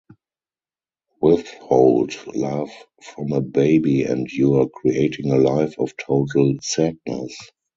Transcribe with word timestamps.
Withhold 1.21 2.15
love 2.33 2.71
from 3.03 3.33
a 3.33 3.39
baby 3.39 4.01
and 4.05 4.27
you're 4.31 4.67
creating 4.67 5.29
a 5.31 5.37
life 5.37 5.75
of 5.77 5.95
total 5.95 6.55
sadness. 6.59 7.37